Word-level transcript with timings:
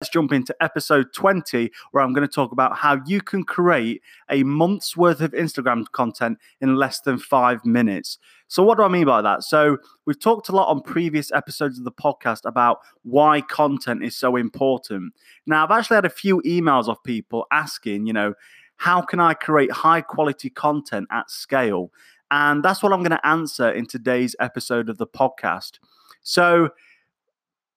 let's 0.00 0.10
jump 0.10 0.32
into 0.32 0.54
episode 0.60 1.12
20, 1.12 1.70
where 1.90 2.04
I'm 2.04 2.12
going 2.12 2.26
to 2.26 2.32
talk 2.32 2.52
about 2.52 2.76
how 2.76 3.00
you 3.06 3.20
can 3.20 3.42
create 3.42 4.00
a 4.30 4.44
month's 4.44 4.96
worth 4.96 5.20
of 5.20 5.32
Instagram 5.32 5.86
content 5.90 6.38
in 6.60 6.76
less 6.76 7.00
than 7.00 7.18
five 7.18 7.64
minutes. 7.64 8.18
So, 8.46 8.62
what 8.62 8.78
do 8.78 8.84
I 8.84 8.88
mean 8.88 9.06
by 9.06 9.22
that? 9.22 9.42
So, 9.42 9.78
we've 10.06 10.18
talked 10.18 10.48
a 10.48 10.52
lot 10.52 10.68
on 10.68 10.82
previous 10.82 11.32
episodes 11.32 11.78
of 11.78 11.84
the 11.84 11.90
podcast 11.90 12.42
about 12.44 12.78
why 13.02 13.40
content 13.40 14.04
is 14.04 14.16
so 14.16 14.36
important. 14.36 15.14
Now, 15.46 15.64
I've 15.64 15.72
actually 15.72 15.96
had 15.96 16.04
a 16.04 16.10
few 16.10 16.40
emails 16.42 16.88
of 16.88 17.02
people 17.02 17.46
asking, 17.50 18.06
you 18.06 18.12
know, 18.12 18.34
how 18.76 19.00
can 19.00 19.18
I 19.18 19.34
create 19.34 19.72
high 19.72 20.00
quality 20.00 20.48
content 20.48 21.08
at 21.10 21.28
scale? 21.28 21.90
And 22.30 22.62
that's 22.62 22.84
what 22.84 22.92
I'm 22.92 23.00
going 23.00 23.10
to 23.10 23.26
answer 23.26 23.68
in 23.68 23.86
today's 23.86 24.36
episode 24.38 24.88
of 24.88 24.98
the 24.98 25.08
podcast. 25.08 25.80
So, 26.22 26.68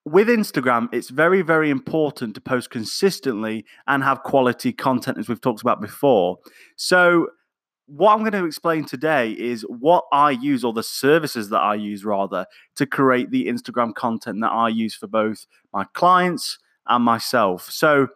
with 0.05 0.27
Instagram, 0.27 0.89
it's 0.91 1.09
very, 1.09 1.41
very 1.41 1.70
important 1.70 2.34
to 2.36 2.41
post 2.41 2.71
consistently 2.71 3.65
and 3.88 4.04
have 4.04 4.23
quality 4.23 4.73
content, 4.73 5.17
as 5.17 5.30
we've 5.30 5.41
talked 5.41 5.62
about 5.62 5.81
before. 5.81 6.39
So, 6.75 7.27
what 7.85 8.13
I'm 8.13 8.20
going 8.20 8.31
to 8.31 8.45
explain 8.45 8.85
today 8.85 9.31
is 9.31 9.63
what 9.63 10.05
I 10.13 10.31
use, 10.31 10.63
or 10.63 10.73
the 10.73 10.81
services 10.84 11.49
that 11.49 11.59
I 11.59 11.75
use, 11.75 12.03
rather, 12.03 12.45
to 12.75 12.85
create 12.85 13.31
the 13.31 13.48
Instagram 13.48 13.94
content 13.94 14.39
that 14.41 14.52
I 14.52 14.70
use 14.70 14.95
for 14.95 15.08
both 15.08 15.45
my 15.73 15.84
clients 15.94 16.58
and 16.88 17.03
myself. 17.03 17.70
So, 17.70 18.08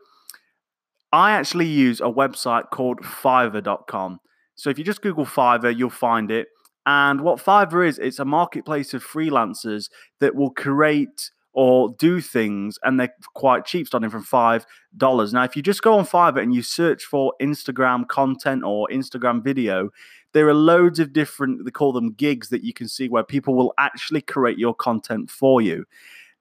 I 1.11 1.31
actually 1.31 1.67
use 1.67 2.01
a 2.01 2.05
website 2.05 2.71
called 2.71 3.01
fiverr.com. 3.01 4.19
So, 4.55 4.71
if 4.71 4.79
you 4.79 4.83
just 4.83 5.03
Google 5.03 5.25
Fiverr, 5.25 5.77
you'll 5.77 5.91
find 5.91 6.31
it. 6.31 6.47
And 6.87 7.21
what 7.21 7.39
Fiverr 7.39 7.87
is, 7.87 7.99
it's 7.99 8.19
a 8.19 8.25
marketplace 8.25 8.93
of 8.93 9.03
freelancers 9.03 9.89
that 10.19 10.35
will 10.35 10.51
create 10.51 11.31
or 11.55 11.95
do 11.97 12.19
things 12.19 12.77
and 12.83 12.99
they're 12.99 13.13
quite 13.33 13.65
cheap, 13.65 13.87
starting 13.87 14.09
from 14.09 14.23
$5. 14.23 15.33
Now, 15.33 15.43
if 15.43 15.55
you 15.55 15.63
just 15.63 15.81
go 15.81 15.97
on 15.97 16.05
Fiverr 16.05 16.43
and 16.43 16.53
you 16.53 16.61
search 16.61 17.05
for 17.05 17.33
Instagram 17.41 18.07
content 18.07 18.63
or 18.63 18.89
Instagram 18.91 19.41
video, 19.41 19.89
there 20.33 20.49
are 20.49 20.53
loads 20.53 20.99
of 20.99 21.13
different, 21.13 21.63
they 21.63 21.71
call 21.71 21.93
them 21.93 22.11
gigs 22.11 22.49
that 22.49 22.65
you 22.65 22.73
can 22.73 22.89
see 22.89 23.07
where 23.07 23.23
people 23.23 23.55
will 23.55 23.73
actually 23.77 24.19
create 24.19 24.57
your 24.57 24.75
content 24.75 25.31
for 25.31 25.61
you. 25.61 25.85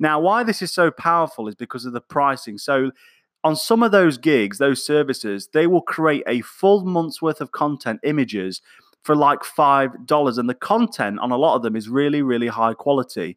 Now, 0.01 0.19
why 0.19 0.42
this 0.42 0.61
is 0.61 0.73
so 0.73 0.91
powerful 0.91 1.47
is 1.47 1.55
because 1.55 1.85
of 1.85 1.92
the 1.92 2.01
pricing. 2.01 2.59
So, 2.59 2.91
on 3.45 3.55
some 3.55 3.83
of 3.83 3.92
those 3.92 4.19
gigs, 4.19 4.59
those 4.59 4.85
services, 4.85 5.51
they 5.53 5.67
will 5.67 5.83
create 5.83 6.25
a 6.27 6.41
full 6.41 6.85
month's 6.85 7.23
worth 7.23 7.41
of 7.41 7.53
content 7.53 8.01
images 8.03 8.62
for 9.03 9.15
like 9.15 9.41
$5. 9.41 10.39
And 10.39 10.48
the 10.48 10.55
content 10.55 11.20
on 11.20 11.31
a 11.31 11.37
lot 11.37 11.55
of 11.55 11.62
them 11.62 11.77
is 11.77 11.89
really, 11.89 12.23
really 12.23 12.48
high 12.48 12.73
quality. 12.75 13.37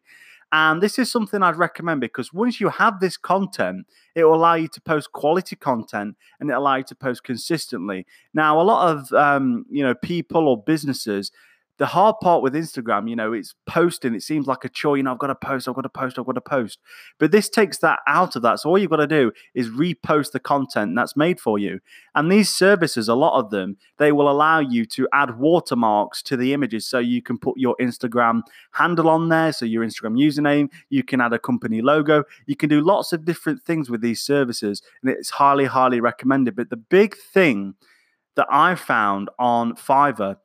And 0.50 0.82
this 0.82 0.98
is 0.98 1.10
something 1.10 1.42
I'd 1.42 1.56
recommend 1.56 2.00
because 2.00 2.32
once 2.32 2.58
you 2.58 2.70
have 2.70 3.00
this 3.00 3.18
content, 3.18 3.86
it 4.14 4.24
will 4.24 4.34
allow 4.34 4.54
you 4.54 4.68
to 4.68 4.80
post 4.80 5.12
quality 5.12 5.56
content 5.56 6.16
and 6.40 6.50
it 6.50 6.54
allow 6.54 6.76
you 6.76 6.84
to 6.84 6.94
post 6.94 7.24
consistently. 7.24 8.06
Now, 8.32 8.58
a 8.58 8.62
lot 8.62 8.90
of 8.90 9.12
um, 9.12 9.66
you 9.70 9.82
know 9.82 9.94
people 9.94 10.48
or 10.48 10.62
businesses 10.62 11.30
the 11.78 11.86
hard 11.86 12.16
part 12.20 12.42
with 12.42 12.54
Instagram, 12.54 13.08
you 13.08 13.14
know, 13.14 13.32
it's 13.32 13.54
posting. 13.66 14.14
It 14.14 14.22
seems 14.22 14.48
like 14.48 14.64
a 14.64 14.68
chore. 14.68 14.96
You 14.96 15.04
know, 15.04 15.12
I've 15.12 15.18
got 15.18 15.28
to 15.28 15.34
post, 15.36 15.68
I've 15.68 15.76
got 15.76 15.82
to 15.82 15.88
post, 15.88 16.18
I've 16.18 16.26
got 16.26 16.32
to 16.32 16.40
post. 16.40 16.80
But 17.18 17.30
this 17.30 17.48
takes 17.48 17.78
that 17.78 18.00
out 18.08 18.34
of 18.34 18.42
that. 18.42 18.58
So 18.58 18.68
all 18.68 18.78
you've 18.78 18.90
got 18.90 18.96
to 18.96 19.06
do 19.06 19.30
is 19.54 19.68
repost 19.68 20.32
the 20.32 20.40
content 20.40 20.96
that's 20.96 21.16
made 21.16 21.38
for 21.38 21.56
you. 21.58 21.78
And 22.16 22.30
these 22.30 22.50
services, 22.50 23.08
a 23.08 23.14
lot 23.14 23.38
of 23.38 23.50
them, 23.50 23.76
they 23.98 24.10
will 24.10 24.28
allow 24.28 24.58
you 24.58 24.86
to 24.86 25.08
add 25.12 25.38
watermarks 25.38 26.20
to 26.24 26.36
the 26.36 26.52
images. 26.52 26.84
So 26.84 26.98
you 26.98 27.22
can 27.22 27.38
put 27.38 27.56
your 27.56 27.76
Instagram 27.80 28.42
handle 28.72 29.08
on 29.08 29.28
there. 29.28 29.52
So 29.52 29.64
your 29.64 29.86
Instagram 29.86 30.18
username, 30.18 30.70
you 30.90 31.04
can 31.04 31.20
add 31.20 31.32
a 31.32 31.38
company 31.38 31.80
logo. 31.80 32.24
You 32.46 32.56
can 32.56 32.68
do 32.68 32.80
lots 32.80 33.12
of 33.12 33.24
different 33.24 33.62
things 33.62 33.88
with 33.88 34.00
these 34.00 34.20
services. 34.20 34.82
And 35.02 35.12
it's 35.12 35.30
highly, 35.30 35.66
highly 35.66 36.00
recommended. 36.00 36.56
But 36.56 36.70
the 36.70 36.76
big 36.76 37.16
thing 37.16 37.74
that 38.34 38.48
I 38.50 38.74
found 38.74 39.30
on 39.38 39.74
Fiverr 39.74 40.38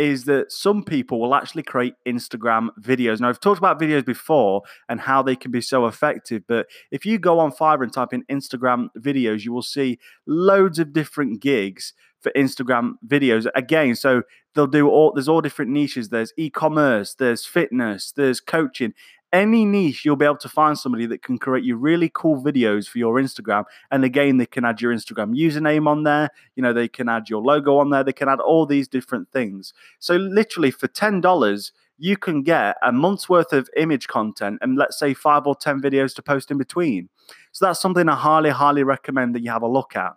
is 0.00 0.24
that 0.24 0.50
some 0.50 0.82
people 0.82 1.20
will 1.20 1.34
actually 1.34 1.62
create 1.62 1.92
Instagram 2.08 2.68
videos. 2.80 3.20
Now, 3.20 3.28
I've 3.28 3.38
talked 3.38 3.58
about 3.58 3.78
videos 3.78 4.04
before 4.04 4.62
and 4.88 4.98
how 4.98 5.22
they 5.22 5.36
can 5.36 5.50
be 5.50 5.60
so 5.60 5.86
effective, 5.86 6.42
but 6.48 6.66
if 6.90 7.04
you 7.04 7.18
go 7.18 7.38
on 7.38 7.52
Fiverr 7.52 7.82
and 7.82 7.92
type 7.92 8.14
in 8.14 8.24
Instagram 8.30 8.88
videos, 8.98 9.44
you 9.44 9.52
will 9.52 9.60
see 9.60 9.98
loads 10.26 10.78
of 10.78 10.94
different 10.94 11.42
gigs 11.42 11.92
for 12.18 12.32
Instagram 12.32 12.94
videos. 13.06 13.46
Again, 13.54 13.94
so 13.94 14.22
they'll 14.54 14.66
do 14.66 14.88
all 14.88 15.12
there's 15.12 15.28
all 15.28 15.42
different 15.42 15.70
niches. 15.70 16.08
There's 16.08 16.32
e-commerce, 16.38 17.14
there's 17.14 17.44
fitness, 17.44 18.12
there's 18.12 18.40
coaching 18.40 18.94
any 19.32 19.64
niche, 19.64 20.04
you'll 20.04 20.16
be 20.16 20.24
able 20.24 20.36
to 20.38 20.48
find 20.48 20.78
somebody 20.78 21.06
that 21.06 21.22
can 21.22 21.38
create 21.38 21.64
you 21.64 21.76
really 21.76 22.10
cool 22.12 22.42
videos 22.42 22.88
for 22.88 22.98
your 22.98 23.14
Instagram. 23.14 23.64
And 23.90 24.04
again, 24.04 24.38
they 24.38 24.46
can 24.46 24.64
add 24.64 24.80
your 24.80 24.92
Instagram 24.92 25.36
username 25.36 25.86
on 25.86 26.02
there. 26.02 26.30
You 26.56 26.62
know, 26.62 26.72
they 26.72 26.88
can 26.88 27.08
add 27.08 27.28
your 27.28 27.42
logo 27.42 27.78
on 27.78 27.90
there. 27.90 28.02
They 28.02 28.12
can 28.12 28.28
add 28.28 28.40
all 28.40 28.66
these 28.66 28.88
different 28.88 29.30
things. 29.30 29.72
So, 29.98 30.16
literally, 30.16 30.70
for 30.70 30.88
$10, 30.88 31.72
you 31.98 32.16
can 32.16 32.42
get 32.42 32.76
a 32.82 32.92
month's 32.92 33.28
worth 33.28 33.52
of 33.52 33.68
image 33.76 34.08
content 34.08 34.58
and 34.62 34.76
let's 34.76 34.98
say 34.98 35.14
five 35.14 35.46
or 35.46 35.54
10 35.54 35.80
videos 35.80 36.14
to 36.16 36.22
post 36.22 36.50
in 36.50 36.58
between. 36.58 37.08
So, 37.52 37.66
that's 37.66 37.80
something 37.80 38.08
I 38.08 38.16
highly, 38.16 38.50
highly 38.50 38.82
recommend 38.82 39.34
that 39.34 39.42
you 39.42 39.50
have 39.50 39.62
a 39.62 39.68
look 39.68 39.94
at. 39.94 40.12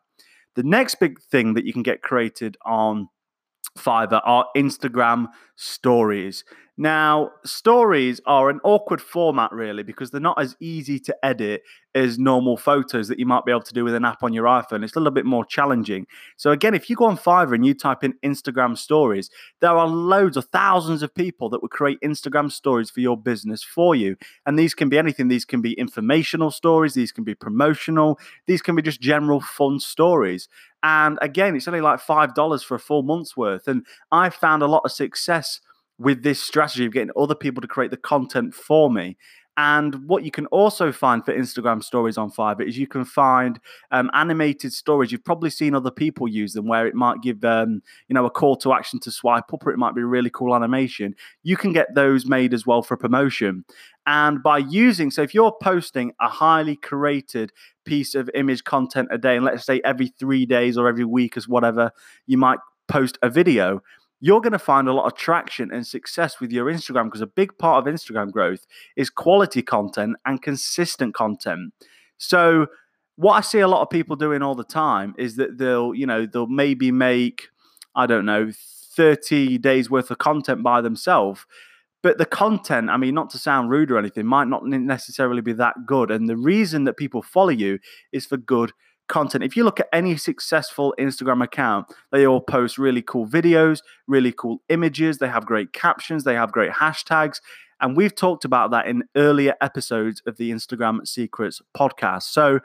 The 0.55 0.63
next 0.63 0.95
big 0.95 1.19
thing 1.21 1.53
that 1.55 1.65
you 1.65 1.73
can 1.73 1.83
get 1.83 2.01
created 2.01 2.57
on 2.65 3.09
Fiverr 3.77 4.21
are 4.23 4.47
Instagram 4.55 5.27
stories. 5.55 6.43
Now, 6.75 7.29
stories 7.45 8.19
are 8.25 8.49
an 8.49 8.59
awkward 8.63 8.99
format, 8.99 9.51
really, 9.51 9.83
because 9.83 10.09
they're 10.09 10.19
not 10.19 10.41
as 10.41 10.55
easy 10.59 10.99
to 11.01 11.15
edit 11.23 11.61
as 11.93 12.17
normal 12.17 12.57
photos 12.57 13.07
that 13.09 13.19
you 13.19 13.27
might 13.27 13.45
be 13.45 13.51
able 13.51 13.61
to 13.61 13.73
do 13.75 13.83
with 13.83 13.93
an 13.93 14.03
app 14.03 14.23
on 14.23 14.33
your 14.33 14.45
iPhone. 14.45 14.83
It's 14.83 14.95
a 14.95 14.99
little 14.99 15.13
bit 15.13 15.25
more 15.25 15.45
challenging. 15.45 16.07
So, 16.35 16.49
again, 16.49 16.73
if 16.73 16.89
you 16.89 16.95
go 16.95 17.05
on 17.05 17.15
Fiverr 17.15 17.53
and 17.53 17.63
you 17.63 17.75
type 17.75 18.03
in 18.03 18.15
Instagram 18.25 18.75
stories, 18.75 19.29
there 19.59 19.69
are 19.69 19.87
loads 19.87 20.35
of 20.35 20.45
thousands 20.45 21.03
of 21.03 21.13
people 21.13 21.47
that 21.49 21.61
will 21.61 21.69
create 21.69 21.99
Instagram 22.01 22.51
stories 22.51 22.89
for 22.89 23.01
your 23.01 23.17
business 23.17 23.61
for 23.63 23.93
you. 23.93 24.15
And 24.47 24.57
these 24.57 24.73
can 24.73 24.89
be 24.89 24.97
anything. 24.97 25.27
These 25.27 25.45
can 25.45 25.61
be 25.61 25.73
informational 25.73 26.49
stories, 26.49 26.95
these 26.95 27.11
can 27.11 27.23
be 27.23 27.35
promotional, 27.35 28.19
these 28.47 28.63
can 28.63 28.75
be 28.75 28.81
just 28.81 28.99
general 28.99 29.41
fun 29.41 29.79
stories. 29.79 30.49
And 30.81 31.19
again, 31.21 31.55
it's 31.55 31.67
only 31.67 31.81
like 31.81 31.99
$5 31.99 32.63
for 32.65 32.75
a 32.75 32.79
full 32.79 33.03
month's 33.03 33.37
worth. 33.37 33.67
And 33.67 33.85
I 34.11 34.29
found 34.29 34.63
a 34.63 34.67
lot 34.67 34.81
of 34.83 34.91
success 34.91 35.61
with 36.03 36.23
this 36.23 36.41
strategy 36.41 36.85
of 36.85 36.91
getting 36.91 37.11
other 37.15 37.35
people 37.35 37.61
to 37.61 37.67
create 37.67 37.91
the 37.91 37.97
content 37.97 38.53
for 38.53 38.91
me. 38.91 39.17
And 39.55 40.07
what 40.07 40.23
you 40.23 40.31
can 40.31 40.47
also 40.47 40.91
find 40.91 41.23
for 41.23 41.31
Instagram 41.31 41.83
stories 41.83 42.17
on 42.17 42.31
Fiverr 42.31 42.67
is 42.67 42.77
you 42.77 42.87
can 42.87 43.05
find 43.05 43.59
um, 43.91 44.09
animated 44.13 44.73
stories. 44.73 45.11
You've 45.11 45.23
probably 45.23 45.51
seen 45.51 45.75
other 45.75 45.91
people 45.91 46.27
use 46.27 46.53
them 46.53 46.65
where 46.65 46.87
it 46.87 46.95
might 46.95 47.21
give, 47.21 47.45
um, 47.45 47.83
you 48.07 48.15
know, 48.15 48.25
a 48.25 48.31
call 48.31 48.55
to 48.57 48.73
action 48.73 48.99
to 49.01 49.11
swipe 49.11 49.53
up, 49.53 49.65
or 49.65 49.71
it 49.71 49.77
might 49.77 49.93
be 49.93 50.01
a 50.01 50.05
really 50.05 50.31
cool 50.31 50.55
animation. 50.55 51.15
You 51.43 51.55
can 51.55 51.71
get 51.71 51.93
those 51.93 52.25
made 52.25 52.51
as 52.51 52.65
well 52.65 52.81
for 52.81 52.97
promotion. 52.97 53.63
And 54.07 54.41
by 54.41 54.57
using, 54.57 55.11
so 55.11 55.21
if 55.21 55.35
you're 55.35 55.55
posting 55.61 56.13
a 56.19 56.27
highly 56.27 56.75
curated 56.75 57.51
piece 57.85 58.15
of 58.15 58.31
image 58.33 58.63
content 58.63 59.09
a 59.11 59.19
day, 59.19 59.35
and 59.35 59.45
let's 59.45 59.65
say 59.67 59.81
every 59.85 60.07
three 60.07 60.47
days 60.47 60.79
or 60.79 60.87
every 60.87 61.05
week, 61.05 61.37
as 61.37 61.47
whatever, 61.47 61.91
you 62.25 62.39
might 62.39 62.59
post 62.87 63.19
a 63.21 63.29
video 63.29 63.81
you're 64.23 64.39
going 64.39 64.53
to 64.53 64.59
find 64.59 64.87
a 64.87 64.93
lot 64.93 65.05
of 65.05 65.17
traction 65.17 65.69
and 65.69 65.85
success 65.85 66.39
with 66.39 66.49
your 66.49 66.67
Instagram 66.71 67.03
because 67.05 67.19
a 67.19 67.27
big 67.27 67.57
part 67.57 67.85
of 67.85 67.93
Instagram 67.93 68.31
growth 68.31 68.65
is 68.95 69.09
quality 69.09 69.61
content 69.61 70.15
and 70.25 70.41
consistent 70.41 71.13
content. 71.13 71.73
So, 72.17 72.67
what 73.17 73.33
I 73.33 73.41
see 73.41 73.59
a 73.59 73.67
lot 73.67 73.81
of 73.81 73.89
people 73.89 74.15
doing 74.15 74.41
all 74.41 74.55
the 74.55 74.63
time 74.63 75.13
is 75.17 75.35
that 75.35 75.57
they'll, 75.57 75.93
you 75.93 76.07
know, 76.07 76.25
they'll 76.25 76.47
maybe 76.47 76.89
make, 76.89 77.49
I 77.97 78.05
don't 78.05 78.25
know, 78.25 78.53
30 78.95 79.57
days 79.57 79.89
worth 79.89 80.09
of 80.09 80.19
content 80.19 80.63
by 80.63 80.79
themselves. 80.79 81.45
But 82.01 82.17
the 82.17 82.25
content, 82.25 82.89
I 82.89 82.95
mean, 82.95 83.13
not 83.13 83.29
to 83.31 83.37
sound 83.37 83.71
rude 83.71 83.91
or 83.91 83.97
anything, 83.97 84.25
might 84.25 84.47
not 84.47 84.65
necessarily 84.65 85.41
be 85.41 85.53
that 85.53 85.85
good. 85.85 86.09
And 86.09 86.29
the 86.29 86.37
reason 86.37 86.85
that 86.85 86.95
people 86.95 87.21
follow 87.21 87.49
you 87.49 87.77
is 88.13 88.25
for 88.25 88.37
good 88.37 88.71
content. 89.07 89.43
If 89.43 89.55
you 89.57 89.63
look 89.63 89.79
at 89.79 89.89
any 89.93 90.17
successful 90.17 90.93
Instagram 90.99 91.43
account, 91.43 91.87
they 92.11 92.25
all 92.25 92.41
post 92.41 92.77
really 92.77 93.01
cool 93.01 93.27
videos, 93.27 93.81
really 94.07 94.31
cool 94.31 94.61
images, 94.69 95.17
they 95.17 95.27
have 95.27 95.45
great 95.45 95.73
captions, 95.73 96.23
they 96.23 96.35
have 96.35 96.51
great 96.51 96.71
hashtags. 96.71 97.39
And 97.81 97.97
we've 97.97 98.15
talked 98.15 98.45
about 98.45 98.71
that 98.71 98.87
in 98.87 99.03
earlier 99.15 99.55
episodes 99.61 100.21
of 100.25 100.37
the 100.37 100.51
Instagram 100.51 101.05
Secrets 101.05 101.61
podcast. 101.77 102.23
So 102.23 102.59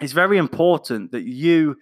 it's 0.00 0.12
very 0.12 0.36
important 0.36 1.12
that 1.12 1.22
you 1.22 1.76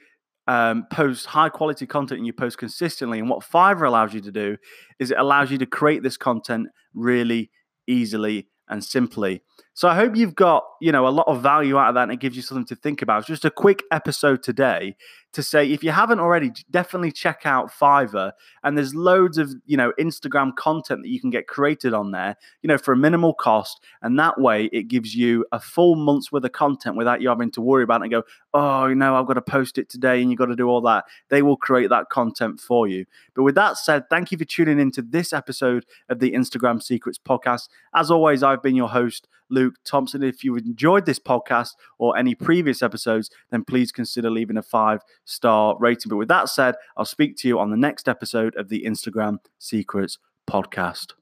um, 0.46 0.86
post 0.90 1.26
high 1.26 1.48
quality 1.48 1.86
content 1.86 2.18
and 2.18 2.26
you 2.26 2.32
post 2.32 2.58
consistently. 2.58 3.18
And 3.18 3.28
what 3.28 3.44
Fiverr 3.44 3.86
allows 3.86 4.14
you 4.14 4.20
to 4.20 4.32
do 4.32 4.56
is 4.98 5.10
it 5.10 5.18
allows 5.18 5.50
you 5.50 5.58
to 5.58 5.66
create 5.66 6.02
this 6.02 6.16
content 6.16 6.68
really 6.94 7.50
easily 7.86 8.48
and 8.68 8.84
simply. 8.84 9.42
So 9.80 9.88
I 9.88 9.94
hope 9.94 10.14
you've 10.14 10.34
got, 10.34 10.64
you 10.82 10.92
know, 10.92 11.08
a 11.08 11.08
lot 11.08 11.26
of 11.26 11.42
value 11.42 11.78
out 11.78 11.88
of 11.88 11.94
that 11.94 12.02
and 12.02 12.12
it 12.12 12.20
gives 12.20 12.36
you 12.36 12.42
something 12.42 12.66
to 12.66 12.76
think 12.76 13.00
about. 13.00 13.20
It's 13.20 13.28
just 13.28 13.46
a 13.46 13.50
quick 13.50 13.82
episode 13.90 14.42
today 14.42 14.94
to 15.32 15.42
say 15.42 15.72
if 15.72 15.82
you 15.82 15.90
haven't 15.90 16.20
already, 16.20 16.52
definitely 16.70 17.10
check 17.10 17.46
out 17.46 17.70
Fiverr. 17.70 18.32
And 18.62 18.76
there's 18.76 18.94
loads 18.94 19.38
of, 19.38 19.54
you 19.64 19.78
know, 19.78 19.94
Instagram 19.98 20.54
content 20.54 21.00
that 21.00 21.08
you 21.08 21.18
can 21.18 21.30
get 21.30 21.46
created 21.46 21.94
on 21.94 22.10
there, 22.10 22.36
you 22.60 22.68
know, 22.68 22.76
for 22.76 22.92
a 22.92 22.96
minimal 22.96 23.32
cost. 23.32 23.82
And 24.02 24.18
that 24.18 24.38
way 24.38 24.66
it 24.70 24.88
gives 24.88 25.14
you 25.14 25.46
a 25.50 25.58
full 25.58 25.96
month's 25.96 26.30
worth 26.30 26.44
of 26.44 26.52
content 26.52 26.96
without 26.96 27.22
you 27.22 27.30
having 27.30 27.50
to 27.52 27.62
worry 27.62 27.82
about 27.82 28.02
it 28.02 28.04
and 28.04 28.10
go, 28.10 28.22
oh, 28.52 28.84
you 28.84 28.94
know, 28.94 29.16
I've 29.16 29.26
got 29.26 29.34
to 29.34 29.40
post 29.40 29.78
it 29.78 29.88
today 29.88 30.20
and 30.20 30.30
you've 30.30 30.38
got 30.38 30.46
to 30.46 30.56
do 30.56 30.68
all 30.68 30.82
that. 30.82 31.06
They 31.30 31.40
will 31.40 31.56
create 31.56 31.88
that 31.88 32.10
content 32.10 32.60
for 32.60 32.86
you. 32.86 33.06
But 33.34 33.44
with 33.44 33.54
that 33.54 33.78
said, 33.78 34.10
thank 34.10 34.30
you 34.30 34.36
for 34.36 34.44
tuning 34.44 34.78
into 34.78 35.00
this 35.00 35.32
episode 35.32 35.86
of 36.10 36.18
the 36.18 36.32
Instagram 36.32 36.82
Secrets 36.82 37.18
podcast. 37.18 37.70
As 37.94 38.10
always, 38.10 38.42
I've 38.42 38.62
been 38.62 38.76
your 38.76 38.90
host, 38.90 39.26
Luke 39.50 39.74
Thompson. 39.84 40.22
If 40.22 40.44
you 40.44 40.56
enjoyed 40.56 41.06
this 41.06 41.18
podcast 41.18 41.70
or 41.98 42.16
any 42.16 42.34
previous 42.34 42.82
episodes, 42.82 43.30
then 43.50 43.64
please 43.64 43.92
consider 43.92 44.30
leaving 44.30 44.56
a 44.56 44.62
five 44.62 45.00
star 45.24 45.76
rating. 45.78 46.08
But 46.08 46.16
with 46.16 46.28
that 46.28 46.48
said, 46.48 46.76
I'll 46.96 47.04
speak 47.04 47.36
to 47.38 47.48
you 47.48 47.58
on 47.58 47.70
the 47.70 47.76
next 47.76 48.08
episode 48.08 48.56
of 48.56 48.68
the 48.68 48.84
Instagram 48.84 49.38
Secrets 49.58 50.18
podcast. 50.48 51.12